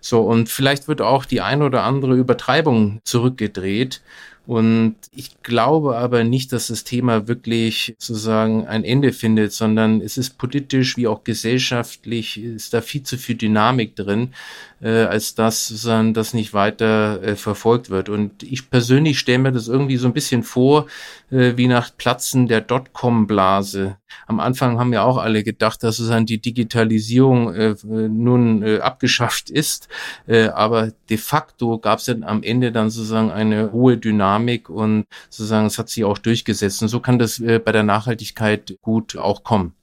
So, 0.00 0.20
und 0.22 0.48
vielleicht 0.48 0.86
wird 0.86 1.02
auch 1.02 1.24
die 1.24 1.40
ein 1.40 1.62
oder 1.62 1.82
andere 1.82 2.14
Übertreibung 2.14 3.00
zurückgedreht. 3.02 4.02
Und 4.46 4.94
ich 5.12 5.42
glaube 5.42 5.96
aber 5.96 6.22
nicht, 6.22 6.52
dass 6.52 6.68
das 6.68 6.84
Thema 6.84 7.26
wirklich 7.26 7.96
sozusagen 7.98 8.66
ein 8.66 8.84
Ende 8.84 9.12
findet, 9.12 9.52
sondern 9.52 10.00
es 10.00 10.16
ist 10.16 10.38
politisch 10.38 10.96
wie 10.96 11.08
auch 11.08 11.24
gesellschaftlich, 11.24 12.40
ist 12.40 12.72
da 12.72 12.80
viel 12.80 13.02
zu 13.02 13.18
viel 13.18 13.34
Dynamik 13.34 13.96
drin, 13.96 14.34
äh, 14.80 15.04
als 15.04 15.34
dass 15.34 15.66
sozusagen 15.66 16.14
das 16.14 16.32
nicht 16.32 16.54
weiter 16.54 17.22
äh, 17.22 17.34
verfolgt 17.34 17.90
wird. 17.90 18.08
Und 18.08 18.44
ich 18.44 18.70
persönlich 18.70 19.18
stelle 19.18 19.38
mir 19.38 19.52
das 19.52 19.66
irgendwie 19.66 19.96
so 19.96 20.06
ein 20.06 20.14
bisschen 20.14 20.44
vor, 20.44 20.86
äh, 21.30 21.56
wie 21.56 21.66
nach 21.66 21.90
Platzen 21.96 22.46
der 22.46 22.60
Dotcom-Blase. 22.60 23.96
Am 24.26 24.40
Anfang 24.40 24.78
haben 24.78 24.92
ja 24.92 25.02
auch 25.02 25.18
alle 25.18 25.42
gedacht, 25.42 25.82
dass 25.82 25.96
sozusagen 25.96 26.26
die 26.26 26.40
Digitalisierung 26.40 27.52
äh, 27.54 27.74
nun 27.84 28.62
äh, 28.62 28.78
abgeschafft 28.78 29.50
ist. 29.50 29.88
Äh, 30.26 30.48
aber 30.48 30.92
de 31.10 31.16
facto 31.16 31.78
gab 31.78 31.98
es 31.98 32.06
dann 32.06 32.22
am 32.22 32.42
Ende 32.42 32.72
dann 32.72 32.90
sozusagen 32.90 33.30
eine 33.30 33.72
hohe 33.72 33.96
Dynamik 33.96 34.35
und 34.68 35.06
sozusagen 35.30 35.66
es 35.66 35.78
hat 35.78 35.88
sich 35.88 36.04
auch 36.04 36.18
durchgesetzt. 36.18 36.82
Und 36.82 36.88
so 36.88 37.00
kann 37.00 37.18
das 37.18 37.38
äh, 37.38 37.58
bei 37.58 37.72
der 37.72 37.82
Nachhaltigkeit 37.82 38.76
gut 38.82 39.16
auch 39.16 39.42
kommen. 39.44 39.74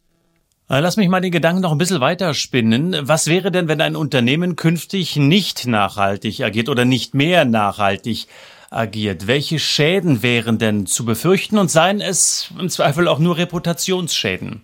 Äh, 0.69 0.79
lass 0.79 0.97
mich 0.97 1.09
mal 1.09 1.21
den 1.21 1.31
Gedanken 1.31 1.61
noch 1.61 1.71
ein 1.71 1.77
bisschen 1.77 2.01
weiter 2.01 2.33
spinnen. 2.33 2.97
Was 3.01 3.27
wäre 3.27 3.51
denn, 3.51 3.67
wenn 3.67 3.81
ein 3.81 3.95
Unternehmen 3.95 4.55
künftig 4.55 5.15
nicht 5.17 5.67
nachhaltig 5.67 6.41
agiert 6.41 6.69
oder 6.69 6.85
nicht 6.85 7.13
mehr 7.13 7.45
nachhaltig 7.45 8.27
agiert? 8.69 9.27
Welche 9.27 9.59
Schäden 9.59 10.23
wären 10.23 10.57
denn 10.57 10.85
zu 10.85 11.05
befürchten 11.05 11.57
und 11.57 11.69
seien 11.69 12.01
es 12.01 12.51
im 12.57 12.69
Zweifel 12.69 13.07
auch 13.07 13.19
nur 13.19 13.37
Reputationsschäden? 13.37 14.61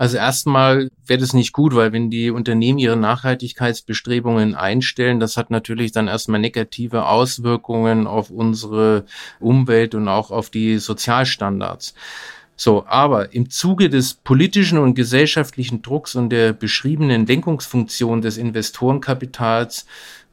Also 0.00 0.16
erstmal 0.16 0.90
wäre 1.04 1.20
das 1.20 1.34
nicht 1.34 1.52
gut, 1.52 1.74
weil 1.74 1.92
wenn 1.92 2.08
die 2.08 2.30
Unternehmen 2.30 2.78
ihre 2.78 2.96
Nachhaltigkeitsbestrebungen 2.96 4.54
einstellen, 4.54 5.20
das 5.20 5.36
hat 5.36 5.50
natürlich 5.50 5.92
dann 5.92 6.08
erstmal 6.08 6.40
negative 6.40 7.04
Auswirkungen 7.04 8.06
auf 8.06 8.30
unsere 8.30 9.04
Umwelt 9.40 9.94
und 9.94 10.08
auch 10.08 10.30
auf 10.30 10.48
die 10.48 10.78
Sozialstandards. 10.78 11.92
So, 12.56 12.86
aber 12.86 13.34
im 13.34 13.50
Zuge 13.50 13.90
des 13.90 14.14
politischen 14.14 14.78
und 14.78 14.94
gesellschaftlichen 14.94 15.82
Drucks 15.82 16.14
und 16.14 16.30
der 16.30 16.54
beschriebenen 16.54 17.26
Lenkungsfunktion 17.26 18.22
des 18.22 18.38
Investorenkapitals 18.38 19.84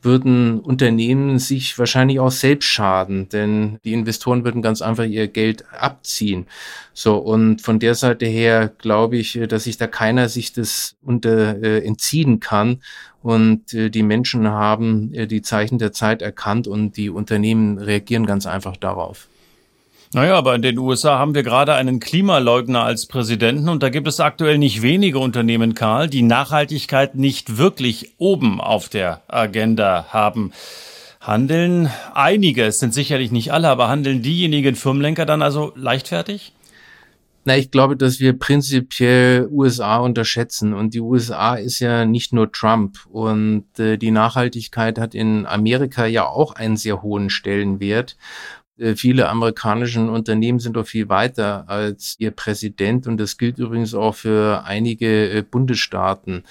würden 0.07 0.59
Unternehmen 0.59 1.37
sich 1.37 1.77
wahrscheinlich 1.77 2.19
auch 2.19 2.31
selbst 2.31 2.65
schaden, 2.65 3.29
denn 3.29 3.77
die 3.83 3.93
Investoren 3.93 4.43
würden 4.43 4.63
ganz 4.63 4.81
einfach 4.81 5.03
ihr 5.03 5.27
Geld 5.27 5.65
abziehen. 5.71 6.47
So, 6.93 7.17
und 7.17 7.61
von 7.61 7.77
der 7.77 7.93
Seite 7.93 8.25
her 8.25 8.71
glaube 8.79 9.17
ich, 9.17 9.39
dass 9.47 9.65
sich 9.65 9.77
da 9.77 9.85
keiner 9.85 10.29
sich 10.29 10.53
das 10.53 10.95
unter 11.03 11.61
äh, 11.61 11.85
entziehen 11.85 12.39
kann. 12.39 12.81
Und 13.21 13.73
äh, 13.73 13.89
die 13.89 14.03
Menschen 14.03 14.47
haben 14.47 15.13
äh, 15.13 15.27
die 15.27 15.43
Zeichen 15.43 15.77
der 15.77 15.91
Zeit 15.91 16.23
erkannt 16.23 16.67
und 16.67 16.97
die 16.97 17.09
Unternehmen 17.09 17.77
reagieren 17.77 18.25
ganz 18.25 18.47
einfach 18.47 18.77
darauf. 18.77 19.27
Naja, 20.13 20.35
aber 20.35 20.55
in 20.55 20.61
den 20.61 20.77
USA 20.77 21.19
haben 21.19 21.35
wir 21.35 21.43
gerade 21.43 21.73
einen 21.73 21.99
Klimaleugner 21.99 22.83
als 22.83 23.07
Präsidenten 23.07 23.67
und 23.67 23.83
da 23.83 23.89
gibt 23.89 24.07
es 24.07 24.19
aktuell 24.19 24.57
nicht 24.57 24.81
wenige 24.81 25.19
Unternehmen, 25.19 25.75
Karl, 25.75 26.07
die 26.07 26.21
Nachhaltigkeit 26.21 27.15
nicht 27.15 27.57
wirklich 27.57 28.13
oben 28.17 28.61
auf 28.61 28.87
der 28.87 29.21
Agenda 29.27 30.05
haben. 30.09 30.53
Handeln 31.19 31.91
einige, 32.13 32.63
es 32.63 32.79
sind 32.79 32.93
sicherlich 32.93 33.31
nicht 33.31 33.51
alle, 33.51 33.67
aber 33.67 33.89
handeln 33.89 34.21
diejenigen 34.21 34.75
Firmenlenker 34.75 35.25
dann 35.25 35.41
also 35.41 35.73
leichtfertig? 35.75 36.53
Na, 37.43 37.55
ich 37.55 37.71
glaube, 37.71 37.95
dass 37.95 38.19
wir 38.19 38.37
prinzipiell 38.37 39.47
USA 39.49 39.99
unterschätzen. 39.99 40.73
Und 40.73 40.93
die 40.93 40.99
USA 40.99 41.55
ist 41.55 41.79
ja 41.79 42.03
nicht 42.03 42.33
nur 42.33 42.51
Trump. 42.51 42.97
Und 43.09 43.79
äh, 43.79 43.95
die 43.95 44.11
Nachhaltigkeit 44.11 44.99
hat 44.99 45.15
in 45.15 45.45
Amerika 45.45 46.05
ja 46.05 46.27
auch 46.27 46.51
einen 46.51 46.75
sehr 46.75 47.01
hohen 47.01 47.29
Stellenwert. 47.29 48.17
Äh, 48.77 48.95
viele 48.95 49.29
amerikanischen 49.29 50.09
Unternehmen 50.09 50.59
sind 50.59 50.75
doch 50.75 50.87
viel 50.87 51.09
weiter 51.09 51.65
als 51.67 52.15
ihr 52.19 52.31
Präsident 52.31 53.07
und 53.07 53.17
das 53.17 53.37
gilt 53.37 53.57
übrigens 53.57 53.93
auch 53.93 54.15
für 54.15 54.63
einige 54.65 55.29
äh, 55.29 55.41
Bundesstaaten. 55.41 56.43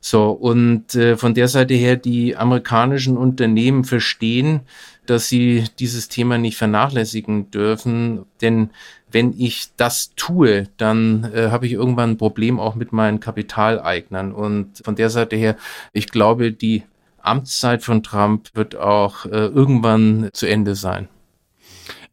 So, 0.00 0.30
und 0.30 0.94
äh, 0.94 1.16
von 1.16 1.34
der 1.34 1.48
Seite 1.48 1.74
her, 1.74 1.96
die 1.96 2.36
amerikanischen 2.36 3.16
Unternehmen 3.16 3.82
verstehen, 3.82 4.60
dass 5.06 5.28
sie 5.28 5.64
dieses 5.78 6.08
Thema 6.08 6.38
nicht 6.38 6.56
vernachlässigen 6.56 7.50
dürfen, 7.50 8.24
denn 8.40 8.70
wenn 9.10 9.34
ich 9.38 9.68
das 9.76 10.14
tue, 10.14 10.68
dann 10.76 11.24
äh, 11.32 11.48
habe 11.50 11.66
ich 11.66 11.72
irgendwann 11.72 12.10
ein 12.10 12.18
Problem 12.18 12.60
auch 12.60 12.74
mit 12.74 12.92
meinen 12.92 13.18
Kapitaleignern. 13.20 14.32
Und 14.32 14.82
von 14.84 14.94
der 14.94 15.10
Seite 15.10 15.36
her, 15.36 15.56
ich 15.92 16.08
glaube, 16.08 16.52
die 16.52 16.82
Amtszeit 17.22 17.82
von 17.82 18.02
Trump 18.02 18.50
wird 18.54 18.76
auch 18.76 19.26
äh, 19.26 19.46
irgendwann 19.46 20.28
zu 20.32 20.46
Ende 20.46 20.74
sein. 20.74 21.08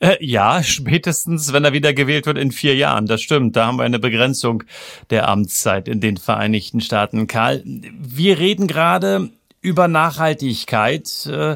Äh, 0.04 0.18
ja, 0.20 0.62
spätestens, 0.64 1.54
wenn 1.54 1.64
er 1.64 1.72
wieder 1.72 1.94
gewählt 1.94 2.26
wird 2.26 2.38
in 2.38 2.52
vier 2.52 2.76
Jahren. 2.76 3.06
Das 3.06 3.22
stimmt. 3.22 3.56
Da 3.56 3.68
haben 3.68 3.78
wir 3.78 3.84
eine 3.84 4.00
Begrenzung 4.00 4.64
der 5.12 5.30
Amtszeit 5.30 5.88
in 5.88 6.02
den 6.02 6.18
Vereinigten 6.18 6.82
Staaten. 6.82 7.26
Karl, 7.26 7.64
wir 7.64 8.38
reden 8.38 8.68
gerade 8.68 9.30
über 9.62 9.88
Nachhaltigkeit. 9.88 11.26
Äh, 11.28 11.56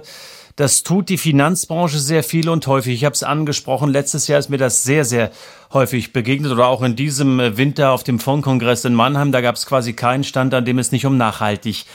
das 0.56 0.84
tut 0.84 1.10
die 1.10 1.18
Finanzbranche 1.18 2.00
sehr 2.00 2.24
viel 2.24 2.48
und 2.48 2.66
häufig. 2.68 2.94
Ich 2.94 3.04
habe 3.04 3.14
es 3.14 3.22
angesprochen, 3.22 3.92
letztes 3.92 4.30
Jahr 4.30 4.40
ist 4.40 4.50
mir 4.50 4.58
das 4.58 4.82
sehr, 4.82 5.04
sehr 5.04 5.32
häufig 5.74 6.14
begegnet 6.14 6.54
oder 6.54 6.68
auch 6.68 6.82
in 6.84 6.96
diesem 6.96 7.58
Winter 7.58 7.92
auf 7.92 8.06
dem 8.06 8.18
Fondkongress 8.18 8.86
in 8.86 8.94
Mannheim. 8.94 9.34
Da 9.34 9.42
gab 9.42 9.56
es 9.56 9.66
quasi 9.66 9.92
keinen 9.92 10.24
Stand, 10.24 10.54
an 10.54 10.64
dem 10.64 10.80
es 10.80 10.94
nicht 10.94 11.06
um 11.06 11.18
Nachhaltigkeit 11.18 11.86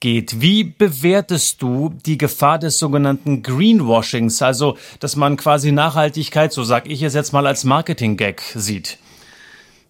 geht. 0.00 0.40
Wie 0.40 0.64
bewertest 0.64 1.62
du 1.62 1.94
die 2.06 2.18
Gefahr 2.18 2.58
des 2.58 2.78
sogenannten 2.78 3.42
Greenwashings, 3.42 4.42
also 4.42 4.76
dass 4.98 5.14
man 5.14 5.36
quasi 5.36 5.72
Nachhaltigkeit, 5.72 6.52
so 6.52 6.64
sag 6.64 6.88
ich 6.88 7.02
es 7.02 7.14
jetzt 7.14 7.32
mal, 7.32 7.46
als 7.46 7.64
Marketing-Gag 7.64 8.42
sieht? 8.54 8.98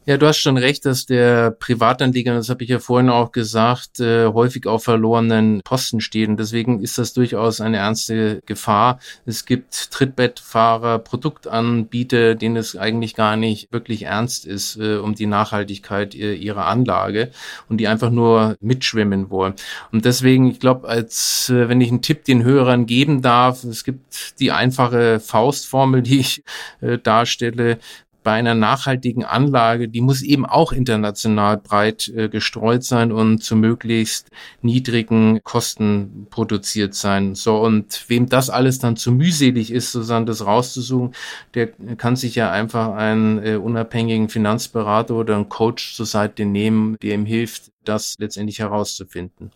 Ja, 0.07 0.17
du 0.17 0.27
hast 0.27 0.39
schon 0.39 0.57
recht, 0.57 0.87
dass 0.87 1.05
der 1.05 1.51
Privatanleger, 1.51 2.33
das 2.35 2.49
habe 2.49 2.65
ich 2.65 2.71
ja 2.71 2.79
vorhin 2.79 3.11
auch 3.11 3.33
gesagt, 3.33 4.01
äh, 4.01 4.29
häufig 4.29 4.67
auf 4.67 4.83
verlorenen 4.83 5.61
Posten 5.63 6.01
steht. 6.01 6.31
Und 6.31 6.39
deswegen 6.39 6.81
ist 6.81 6.97
das 6.97 7.13
durchaus 7.13 7.61
eine 7.61 7.77
ernste 7.77 8.41
Gefahr. 8.47 8.99
Es 9.27 9.45
gibt 9.45 9.91
Trittbettfahrer, 9.93 11.01
Produktanbieter, 11.01 12.35
denen 12.35 12.57
es 12.57 12.77
eigentlich 12.77 13.15
gar 13.15 13.37
nicht 13.37 13.71
wirklich 13.75 14.05
ernst 14.05 14.47
ist 14.47 14.77
äh, 14.77 14.97
um 14.97 15.15
die 15.15 15.27
Nachhaltigkeit 15.27 16.15
äh, 16.15 16.33
ihrer 16.33 16.65
Anlage 16.65 17.31
und 17.69 17.77
die 17.77 17.87
einfach 17.87 18.11
nur 18.11 18.57
mitschwimmen 18.61 19.29
wollen. 19.29 19.53
Und 19.93 20.07
deswegen, 20.07 20.51
ich 20.51 20.61
glaube, 20.61 20.89
als 20.89 21.51
äh, 21.51 21.69
wenn 21.69 21.83
ich 21.83 21.91
einen 21.91 22.01
Tipp 22.01 22.25
den 22.25 22.43
Hörern 22.43 22.87
geben 22.87 23.21
darf, 23.21 23.65
es 23.65 23.85
gibt 23.85 24.41
die 24.41 24.51
einfache 24.51 25.21
Faustformel, 25.21 26.01
die 26.11 26.21
ich 26.21 26.43
äh, 26.81 26.97
darstelle 26.97 27.79
bei 28.23 28.33
einer 28.33 28.55
nachhaltigen 28.55 29.25
Anlage, 29.25 29.89
die 29.89 30.01
muss 30.01 30.23
eben 30.23 30.45
auch 30.45 30.73
international 30.73 31.57
breit 31.57 32.09
äh, 32.09 32.29
gestreut 32.29 32.85
sein 32.85 33.13
und 33.13 33.43
zu 33.43 33.57
möglichst 33.57 34.29
niedrigen 34.63 35.41
Kosten 35.43 36.27
produziert 36.31 36.95
sein. 36.95 37.35
So, 37.35 37.59
und 37.59 38.05
wem 38.09 38.29
das 38.29 38.51
alles 38.51 38.79
dann 38.79 38.97
zu 38.97 39.13
mühselig 39.13 39.73
ist, 39.73 39.93
sozusagen 39.93 40.27
das 40.27 40.45
rauszusuchen, 40.45 41.15
der 41.55 41.69
kann 41.97 42.17
sich 42.17 42.35
ja 42.35 42.51
einfach 42.51 42.95
einen 42.95 43.45
äh, 43.45 43.57
unabhängigen 43.57 44.29
Finanzberater 44.29 45.15
oder 45.15 45.37
einen 45.37 45.49
Coach 45.49 45.95
zur 45.95 46.07
Seite 46.07 46.45
nehmen, 46.45 46.97
der 47.03 47.15
ihm 47.15 47.27
hilft, 47.27 47.73
das 47.85 48.17
letztendlich 48.19 48.59
herauszufinden. 48.59 49.51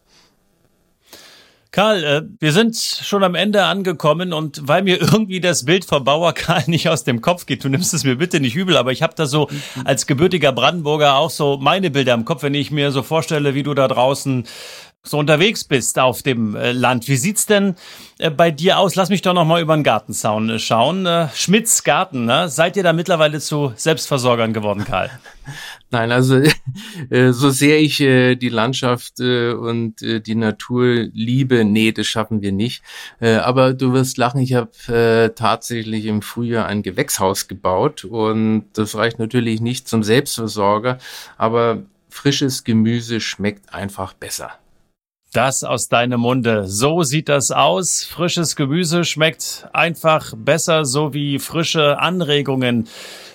Karl, 1.75 2.05
äh, 2.05 2.23
wir 2.39 2.53
sind 2.53 2.77
schon 2.77 3.25
am 3.25 3.35
Ende 3.35 3.65
angekommen 3.65 4.33
und 4.33 4.61
weil 4.63 4.85
mir 4.85 5.01
irgendwie 5.01 5.41
das 5.41 5.65
Bild 5.65 5.85
vom 5.85 6.05
Bauer 6.05 6.33
Karl 6.33 6.63
nicht 6.69 6.89
aus 6.89 7.03
dem 7.03 7.21
Kopf 7.21 7.47
geht, 7.47 7.65
du 7.65 7.69
nimmst 7.69 7.93
es 7.93 8.05
mir 8.05 8.15
bitte 8.15 8.39
nicht 8.39 8.55
übel, 8.55 8.77
aber 8.77 8.93
ich 8.93 9.03
habe 9.03 9.15
da 9.17 9.27
so 9.27 9.49
als 9.85 10.07
gebürtiger 10.07 10.53
Brandenburger 10.53 11.17
auch 11.17 11.31
so 11.31 11.59
meine 11.61 11.91
Bilder 11.91 12.15
im 12.15 12.25
Kopf, 12.25 12.45
wenn 12.45 12.55
ich 12.55 12.71
mir 12.71 12.93
so 12.93 13.03
vorstelle, 13.03 13.55
wie 13.55 13.65
du 13.65 13.75
da 13.75 13.89
draußen 13.89 14.45
so 15.07 15.19
unterwegs 15.19 15.65
bist 15.65 15.99
auf 15.99 16.23
dem 16.23 16.57
äh, 16.57 16.73
Land. 16.73 17.09
Wie 17.09 17.17
sieht's 17.17 17.45
denn 17.45 17.77
äh, 18.19 18.31
bei 18.31 18.51
dir 18.51 18.79
aus? 18.79 18.95
Lass 18.95 19.11
mich 19.11 19.21
doch 19.21 19.35
noch 19.35 19.45
mal 19.45 19.61
über 19.61 19.77
den 19.77 19.85
Gartenzaun 19.85 20.49
äh, 20.49 20.59
schauen. 20.59 21.07
Schmidts 21.35 21.85
Garten, 21.85 22.25
ne? 22.25 22.49
Seid 22.49 22.79
ihr 22.79 22.83
da 22.83 22.95
mittlerweile 22.95 23.39
zu 23.39 23.75
Selbstversorgern 23.77 24.55
geworden, 24.55 24.85
Karl? 24.85 25.11
Nein, 25.91 26.11
also 26.11 26.43
so 27.11 27.51
sehr 27.51 27.79
ich 27.79 27.99
die 27.99 28.49
Landschaft 28.49 29.21
und 29.21 29.95
die 30.01 30.35
Natur 30.35 31.07
liebe, 31.13 31.65
nee, 31.65 31.93
das 31.93 32.09
schaffen 32.09 32.43
wir 32.43 32.51
nicht. 32.51 32.83
Aber 33.21 33.75
du 33.75 33.93
wirst 33.93 34.17
lachen, 34.17 34.41
ich 34.41 34.55
habe 34.55 35.33
tatsächlich 35.37 36.07
im 36.07 36.23
Frühjahr 36.23 36.67
ein 36.67 36.83
Gewächshaus 36.83 37.47
gebaut 37.47 38.05
und 38.05 38.65
das 38.73 38.97
reicht 38.97 39.21
natürlich 39.21 39.61
nicht 39.61 39.87
zum 39.87 40.03
Selbstversorger, 40.03 40.99
aber 41.37 41.85
frisches 42.09 42.65
Gemüse 42.65 43.21
schmeckt 43.21 43.73
einfach 43.73 44.15
besser. 44.15 44.59
Das 45.35 45.65
aus 45.65 45.89
deinem 45.89 46.21
Munde. 46.21 46.69
So 46.69 47.03
sieht 47.03 47.29
das 47.29 47.51
aus. 47.51 48.05
Frisches 48.05 48.55
Gemüse 48.55 49.03
schmeckt 49.03 49.67
einfach 49.73 50.33
besser, 50.37 50.85
so 50.85 51.13
wie 51.13 51.41
frische 51.41 51.99
Anregungen 51.99 52.87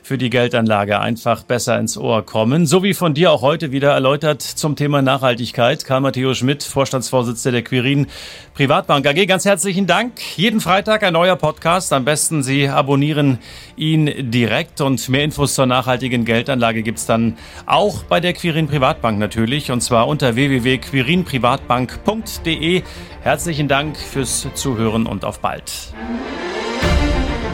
für 0.10 0.18
die 0.18 0.32
Geldanlage 0.32 1.00
einfach 1.00 1.44
besser 1.44 1.80
ins 1.80 1.96
Ohr 1.96 2.26
kommen. 2.26 2.66
So 2.66 2.82
wie 2.82 2.96
von 2.96 3.14
dir 3.14 3.32
auch 3.32 3.44
heute 3.44 3.72
wieder 3.72 3.92
erläutert 3.92 4.42
zum 4.42 4.76
Thema 4.76 5.04
Nachhaltigkeit. 5.04 5.86
Karl 5.86 6.02
Matteo 6.02 6.34
Schmidt, 6.34 6.64
Vorstandsvorsitzender 6.64 7.58
der 7.58 7.64
Quirin 7.64 8.08
Privatbank 8.56 9.06
AG. 9.06 9.28
Ganz 9.28 9.46
herzlichen 9.46 9.86
Dank. 9.86 10.14
Jeden 10.36 10.62
Freitag 10.62 11.04
ein 11.04 11.14
neuer 11.14 11.36
Podcast. 11.36 11.94
Am 11.94 12.06
besten 12.06 12.42
Sie 12.42 12.68
abonnieren 12.68 13.38
ihn 13.76 14.32
direkt 14.32 14.82
und 14.82 15.08
mehr 15.10 15.24
Infos 15.24 15.54
zur 15.54 15.68
nachhaltigen 15.68 16.26
Geldanlage 16.26 16.82
gibt's 16.82 17.06
dann 17.06 17.38
auch 17.68 18.02
bei 18.02 18.20
der 18.20 18.34
Quirin 18.34 18.68
Privatbank 18.68 19.20
natürlich 19.20 19.70
und 19.70 19.82
zwar 19.82 20.08
unter 20.08 20.34
www.quirinprivatbank.de. 20.34 22.82
Herzlichen 23.22 23.68
Dank 23.68 23.96
fürs 23.96 24.48
Zuhören 24.56 25.06
und 25.06 25.24
auf 25.24 25.40
bald. 25.40 25.94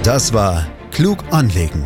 Das 0.04 0.34
war 0.34 0.66
Klug 0.92 1.18
anlegen 1.32 1.86